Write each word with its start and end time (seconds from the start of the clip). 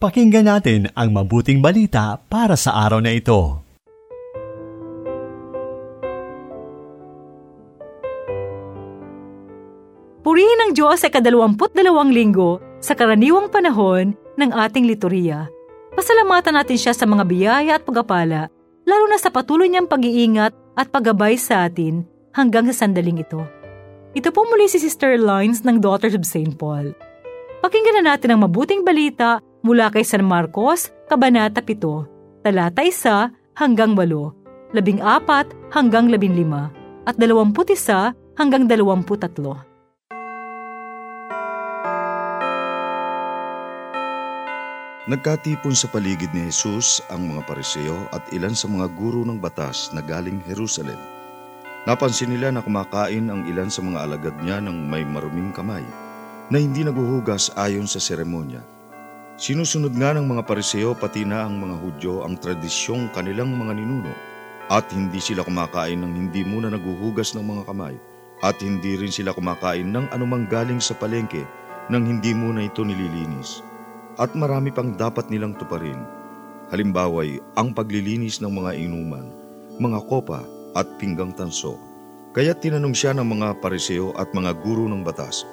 Pakinggan 0.00 0.48
natin 0.48 0.88
ang 0.96 1.12
mabuting 1.12 1.60
balita 1.60 2.16
para 2.16 2.56
sa 2.56 2.72
araw 2.88 3.04
na 3.04 3.12
ito. 3.12 3.60
Purihin 10.24 10.56
ng 10.56 10.72
Diyos 10.72 11.04
ay 11.04 11.12
kadalawamput 11.12 11.76
dalawang 11.76 12.16
linggo 12.16 12.64
sa 12.80 12.96
karaniwang 12.96 13.52
panahon 13.52 14.16
ng 14.40 14.50
ating 14.56 14.88
liturhiya. 14.88 15.52
Pasalamatan 15.92 16.56
natin 16.56 16.80
siya 16.80 16.96
sa 16.96 17.04
mga 17.04 17.28
biyaya 17.28 17.76
at 17.76 17.84
pagapala, 17.84 18.48
lalo 18.88 19.04
na 19.04 19.20
sa 19.20 19.28
patuloy 19.28 19.68
niyang 19.68 19.84
pag-iingat 19.84 20.56
at 20.80 20.88
paggabay 20.88 21.36
sa 21.36 21.68
atin 21.68 22.08
hanggang 22.32 22.64
sa 22.72 22.88
sandaling 22.88 23.20
ito. 23.20 23.44
Ito 24.16 24.32
po 24.32 24.48
muli 24.48 24.64
si 24.64 24.80
Sister 24.80 25.20
Lines 25.20 25.60
ng 25.68 25.76
Daughters 25.76 26.16
of 26.16 26.24
St. 26.24 26.56
Paul. 26.56 26.96
Pakinggan 27.60 28.00
na 28.00 28.16
natin 28.16 28.32
ang 28.32 28.48
mabuting 28.48 28.80
balita 28.80 29.44
mula 29.60 29.92
kay 29.92 30.04
San 30.04 30.24
Marcos, 30.24 30.88
Kabanata 31.08 31.60
7, 31.60 32.42
talata 32.44 32.82
1 32.82 33.58
hanggang 33.58 33.92
8, 33.96 34.72
14 34.72 35.72
hanggang 35.74 36.06
15, 36.08 37.08
at 37.08 37.14
21 37.18 38.16
hanggang 38.38 38.64
23. 38.64 39.70
Nagkatipon 45.10 45.74
sa 45.74 45.90
paligid 45.90 46.30
ni 46.30 46.46
Jesus 46.46 47.02
ang 47.10 47.26
mga 47.26 47.42
pariseo 47.42 47.98
at 48.14 48.22
ilan 48.30 48.54
sa 48.54 48.70
mga 48.70 48.86
guro 48.94 49.26
ng 49.26 49.42
batas 49.42 49.90
na 49.90 49.98
galing 49.98 50.38
Jerusalem. 50.46 51.00
Napansin 51.82 52.30
nila 52.30 52.54
na 52.54 52.62
kumakain 52.62 53.26
ang 53.26 53.42
ilan 53.50 53.66
sa 53.66 53.82
mga 53.82 54.06
alagad 54.06 54.36
niya 54.38 54.62
ng 54.62 54.86
may 54.86 55.02
maruming 55.02 55.50
kamay 55.50 55.82
na 56.46 56.62
hindi 56.62 56.86
naguhugas 56.86 57.50
ayon 57.58 57.90
sa 57.90 57.98
seremonya. 57.98 58.79
Sinusunod 59.40 59.96
nga 59.96 60.12
ng 60.12 60.28
mga 60.28 60.44
pariseo 60.44 60.92
pati 60.92 61.24
na 61.24 61.48
ang 61.48 61.56
mga 61.56 61.80
Hudyo 61.80 62.28
ang 62.28 62.36
tradisyong 62.36 63.08
kanilang 63.16 63.48
mga 63.56 63.72
ninuno 63.72 64.12
at 64.68 64.84
hindi 64.92 65.16
sila 65.16 65.40
kumakain 65.40 65.96
ng 65.96 66.12
hindi 66.12 66.44
muna 66.44 66.68
naguhugas 66.68 67.32
ng 67.32 67.48
mga 67.48 67.72
kamay 67.72 67.96
at 68.44 68.60
hindi 68.60 69.00
rin 69.00 69.08
sila 69.08 69.32
kumakain 69.32 69.88
ng 69.88 70.12
anumang 70.12 70.44
galing 70.44 70.76
sa 70.76 70.92
palengke 70.92 71.48
nang 71.88 72.04
hindi 72.04 72.36
muna 72.36 72.68
ito 72.68 72.84
nililinis. 72.84 73.64
At 74.20 74.36
marami 74.36 74.76
pang 74.76 74.92
dapat 74.92 75.32
nilang 75.32 75.56
tuparin. 75.56 76.04
Halimbawa'y 76.68 77.40
ang 77.56 77.72
paglilinis 77.72 78.44
ng 78.44 78.52
mga 78.52 78.76
inuman, 78.76 79.24
mga 79.80 80.04
kopa 80.04 80.44
at 80.76 80.84
pinggang 81.00 81.32
tanso. 81.32 81.80
Kaya 82.36 82.52
tinanong 82.52 82.92
siya 82.92 83.16
ng 83.16 83.24
mga 83.24 83.64
pariseo 83.64 84.12
at 84.20 84.28
mga 84.36 84.52
guro 84.60 84.84
ng 84.84 85.00
batas, 85.00 85.48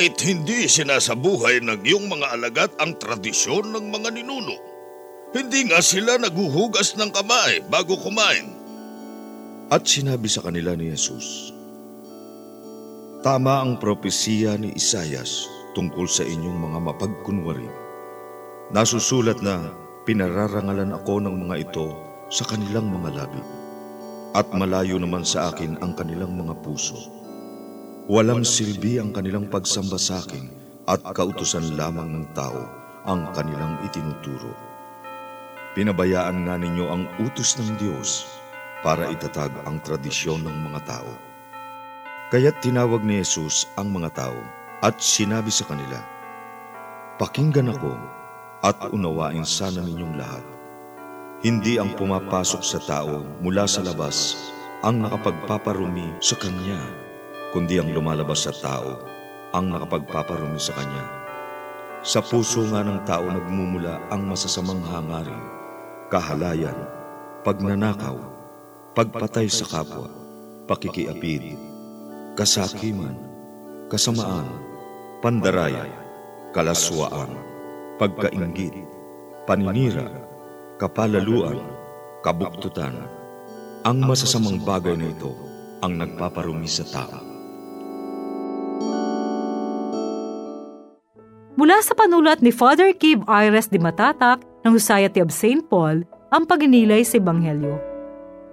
bakit 0.00 0.32
hindi 0.32 0.64
sinasabuhay 0.64 1.60
ng 1.60 1.84
iyong 1.84 2.08
mga 2.08 2.32
alagat 2.32 2.72
ang 2.80 2.96
tradisyon 2.96 3.68
ng 3.68 3.92
mga 3.92 4.16
ninuno? 4.16 4.56
Hindi 5.36 5.68
nga 5.68 5.84
sila 5.84 6.16
naguhugas 6.16 6.96
ng 6.96 7.12
kamay 7.12 7.60
bago 7.68 8.00
kumain. 8.00 8.48
At 9.68 9.84
sinabi 9.84 10.24
sa 10.24 10.40
kanila 10.40 10.72
ni 10.72 10.88
Jesus, 10.88 11.52
Tama 13.20 13.60
ang 13.60 13.76
propesiya 13.76 14.56
ni 14.56 14.72
Isayas 14.72 15.44
tungkol 15.76 16.08
sa 16.08 16.24
inyong 16.24 16.58
mga 16.72 16.78
mapagkunwari. 16.80 17.68
Nasusulat 18.72 19.44
na 19.44 19.68
pinararangalan 20.08 20.96
ako 20.96 21.28
ng 21.28 21.44
mga 21.44 21.56
ito 21.60 21.92
sa 22.32 22.48
kanilang 22.48 22.88
mga 22.88 23.20
labi 23.20 23.42
at 24.32 24.48
malayo 24.56 24.96
naman 24.96 25.28
sa 25.28 25.52
akin 25.52 25.76
ang 25.84 25.92
kanilang 25.92 26.40
mga 26.40 26.56
puso. 26.64 27.19
Walang 28.10 28.42
silbi 28.42 28.98
ang 28.98 29.14
kanilang 29.14 29.46
pagsamba 29.46 29.94
sa 29.94 30.18
akin 30.18 30.50
at 30.90 30.98
kautusan 31.14 31.78
lamang 31.78 32.10
ng 32.10 32.26
tao 32.34 32.66
ang 33.06 33.30
kanilang 33.30 33.78
itinuturo. 33.86 34.50
Pinabayaan 35.78 36.42
nga 36.42 36.58
ninyo 36.58 36.90
ang 36.90 37.06
utos 37.22 37.54
ng 37.62 37.78
Diyos 37.78 38.26
para 38.82 39.06
itatag 39.14 39.54
ang 39.62 39.78
tradisyon 39.86 40.42
ng 40.42 40.56
mga 40.58 40.80
tao. 40.90 41.12
Kaya't 42.34 42.58
tinawag 42.58 43.06
ni 43.06 43.22
Jesus 43.22 43.70
ang 43.78 43.94
mga 43.94 44.10
tao 44.10 44.40
at 44.82 44.98
sinabi 44.98 45.54
sa 45.54 45.70
kanila, 45.70 46.02
Pakinggan 47.14 47.70
ako 47.70 47.94
at 48.66 48.90
unawain 48.90 49.46
sana 49.46 49.86
ninyong 49.86 50.18
lahat. 50.18 50.42
Hindi 51.46 51.78
ang 51.78 51.94
pumapasok 51.94 52.62
sa 52.66 52.82
tao 52.82 53.22
mula 53.38 53.70
sa 53.70 53.86
labas 53.86 54.34
ang 54.82 54.98
nakapagpaparumi 54.98 56.18
sa 56.18 56.34
kanya 56.34 57.06
kundi 57.50 57.82
ang 57.82 57.90
lumalabas 57.90 58.46
sa 58.46 58.54
tao 58.54 58.98
ang 59.50 59.66
nakapagpaparumi 59.74 60.58
sa 60.58 60.74
kanya. 60.78 61.04
Sa 62.00 62.22
puso 62.22 62.64
nga 62.70 62.80
ng 62.80 63.02
tao 63.04 63.26
nagmumula 63.26 64.08
ang 64.08 64.24
masasamang 64.24 64.80
hangarin, 64.88 65.42
kahalayan, 66.08 66.78
pagnanakaw, 67.44 68.16
pagpatay 68.96 69.50
sa 69.50 69.68
kapwa, 69.68 70.08
pakikiapid, 70.64 71.58
kasakiman, 72.38 73.18
kasamaan, 73.92 74.48
pandaraya, 75.20 75.84
kalaswaan, 76.56 77.36
pagkaingit, 78.00 78.72
paninira, 79.44 80.08
kapalaluan, 80.80 81.60
kabuktutan. 82.24 82.96
Ang 83.84 84.08
masasamang 84.08 84.62
bagay 84.64 84.96
na 84.96 85.10
ito 85.12 85.32
ang 85.84 85.96
nagpaparumi 86.00 86.68
sa 86.68 86.84
tao. 86.88 87.29
Mula 91.58 91.82
sa 91.82 91.98
panulat 91.98 92.38
ni 92.46 92.54
Father 92.54 92.94
Kib 92.94 93.26
Iris 93.26 93.66
de 93.66 93.82
Matatak 93.82 94.46
ng 94.62 94.70
Society 94.78 95.18
of 95.18 95.34
St. 95.34 95.66
Paul 95.66 96.06
ang 96.30 96.46
paginilay 96.46 97.02
sa 97.02 97.18
Ebanghelyo. 97.18 97.74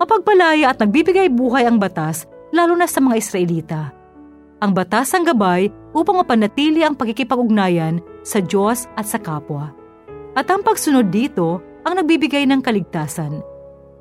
Mapagpalaya 0.01 0.73
at 0.73 0.81
nagbibigay 0.81 1.29
buhay 1.29 1.69
ang 1.69 1.77
batas 1.77 2.25
lalo 2.49 2.73
na 2.73 2.89
sa 2.89 2.97
mga 2.97 3.21
Israelita. 3.21 3.81
Ang 4.65 4.73
batas 4.73 5.13
ang 5.13 5.29
gabay 5.29 5.69
upang 5.93 6.17
mapanatili 6.17 6.81
ang 6.81 6.97
pagkikipag-ugnayan 6.97 8.01
sa 8.25 8.41
Diyos 8.41 8.89
at 8.97 9.05
sa 9.05 9.21
kapwa. 9.21 9.69
At 10.33 10.49
ang 10.49 10.65
pagsunod 10.65 11.13
dito 11.13 11.61
ang 11.85 12.01
nagbibigay 12.01 12.49
ng 12.49 12.65
kaligtasan. 12.65 13.45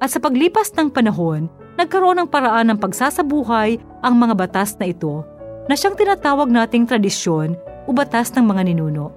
At 0.01 0.09
sa 0.09 0.25
paglipas 0.25 0.73
ng 0.73 0.89
panahon, 0.89 1.53
nagkaroon 1.77 2.25
ng 2.25 2.29
paraan 2.33 2.73
ng 2.73 2.79
pagsasabuhay 2.81 3.77
ang 4.01 4.15
mga 4.17 4.33
batas 4.41 4.73
na 4.81 4.89
ito 4.89 5.21
na 5.69 5.77
siyang 5.77 5.97
tinatawag 5.97 6.49
nating 6.49 6.89
tradisyon 6.89 7.57
o 7.87 7.91
batas 7.95 8.35
ng 8.35 8.45
mga 8.45 8.63
ninuno. 8.69 9.15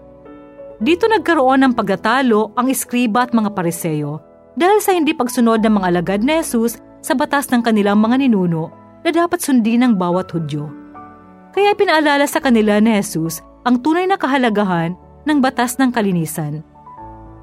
Dito 0.80 1.12
nagkaroon 1.12 1.60
ng 1.66 1.74
pagtatalo 1.76 2.56
ang 2.56 2.72
iskriba 2.72 3.28
at 3.28 3.36
mga 3.36 3.52
pariseo 3.52 4.24
dahil 4.56 4.80
sa 4.80 4.96
hindi 4.96 5.12
pagsunod 5.12 5.60
ng 5.60 5.74
mga 5.76 5.88
alagad 5.92 6.22
ni 6.24 6.40
Jesus 6.40 6.80
sa 7.04 7.12
batas 7.18 7.52
ng 7.52 7.60
kanilang 7.60 8.00
mga 8.00 8.24
ninuno 8.24 8.72
na 9.04 9.10
dapat 9.12 9.44
sundin 9.44 9.84
ng 9.84 9.94
bawat 10.00 10.32
Hudyo. 10.32 10.72
Kaya 11.52 11.76
pinaalala 11.76 12.24
sa 12.24 12.40
kanila 12.40 12.80
ni 12.80 12.96
Jesus 12.96 13.44
ang 13.68 13.84
tunay 13.84 14.08
na 14.08 14.16
kahalagahan 14.16 14.96
ng 15.28 15.38
batas 15.44 15.76
ng 15.76 15.92
kalinisan. 15.92 16.64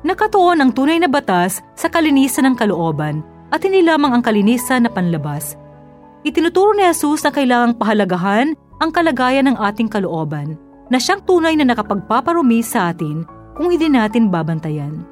Nakatuon 0.00 0.64
ang 0.64 0.70
tunay 0.72 0.96
na 0.96 1.10
batas 1.10 1.60
sa 1.76 1.92
kalinisan 1.92 2.48
ng 2.48 2.56
kalooban 2.56 3.20
at 3.52 3.60
hindi 3.60 3.84
lamang 3.84 4.16
ang 4.16 4.22
kalinisan 4.24 4.88
na 4.88 4.90
panlabas. 4.92 5.60
Itinuturo 6.24 6.72
ni 6.72 6.88
Jesus 6.88 7.20
na 7.20 7.30
kailangang 7.30 7.76
pahalagahan 7.76 8.56
ang 8.80 8.90
kalagayan 8.92 9.52
ng 9.52 9.56
ating 9.60 9.92
kalooban 9.92 10.56
na 10.86 10.98
siyang 11.02 11.22
tunay 11.22 11.54
na 11.58 11.66
nakapagpaparumi 11.66 12.62
sa 12.62 12.94
atin 12.94 13.26
kung 13.58 13.72
hindi 13.72 13.90
natin 13.90 14.30
babantayan. 14.30 15.02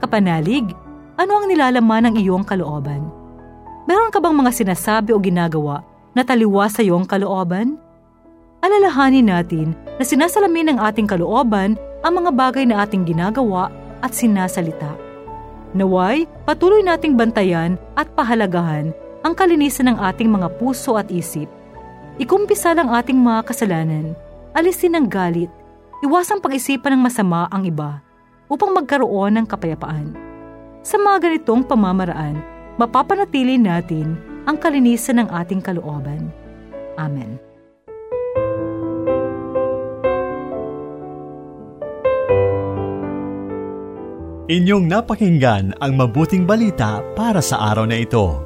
Kapanalig, 0.00 0.72
ano 1.20 1.32
ang 1.38 1.46
nilalaman 1.46 2.10
ng 2.10 2.14
iyong 2.22 2.44
kalooban? 2.46 3.04
Meron 3.84 4.10
ka 4.10 4.18
bang 4.18 4.34
mga 4.34 4.52
sinasabi 4.52 5.12
o 5.12 5.20
ginagawa 5.20 5.84
na 6.16 6.24
taliwa 6.24 6.66
sa 6.72 6.80
iyong 6.80 7.04
kalooban? 7.04 7.76
Alalahanin 8.64 9.28
natin 9.28 9.76
na 10.00 10.04
sinasalamin 10.08 10.72
ng 10.72 10.78
ating 10.80 11.04
kalooban 11.04 11.76
ang 12.00 12.12
mga 12.16 12.30
bagay 12.32 12.64
na 12.64 12.80
ating 12.80 13.04
ginagawa 13.04 13.68
at 14.00 14.16
sinasalita. 14.16 14.96
Naway, 15.76 16.24
patuloy 16.48 16.80
nating 16.80 17.18
bantayan 17.18 17.76
at 17.98 18.08
pahalagahan 18.16 18.94
ang 19.20 19.34
kalinisan 19.36 19.92
ng 19.92 19.98
ating 20.00 20.30
mga 20.32 20.48
puso 20.56 20.96
at 20.96 21.10
isip. 21.12 21.50
Ikumpisa 22.16 22.72
lang 22.72 22.88
ating 22.94 23.18
mga 23.18 23.42
kasalanan 23.50 24.14
alisin 24.54 24.94
ang 24.94 25.10
galit, 25.10 25.50
iwasang 26.00 26.38
pag-isipan 26.38 26.94
ng 26.96 27.02
masama 27.02 27.50
ang 27.50 27.66
iba 27.66 28.00
upang 28.46 28.70
magkaroon 28.70 29.34
ng 29.42 29.46
kapayapaan. 29.50 30.14
Sa 30.86 30.96
mga 30.96 31.28
ganitong 31.28 31.66
pamamaraan, 31.66 32.38
mapapanatili 32.78 33.58
natin 33.58 34.14
ang 34.46 34.54
kalinisan 34.56 35.20
ng 35.20 35.28
ating 35.28 35.58
kalooban. 35.58 36.30
Amen. 36.94 37.36
Inyong 44.44 44.92
napakinggan 44.92 45.72
ang 45.80 45.96
mabuting 45.96 46.44
balita 46.44 47.00
para 47.16 47.40
sa 47.40 47.72
araw 47.72 47.88
na 47.88 48.04
ito. 48.04 48.44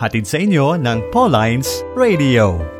Hatid 0.00 0.24
sa 0.24 0.40
inyo 0.40 0.80
ng 0.80 1.12
Pauline's 1.12 1.84
Radio. 1.92 2.74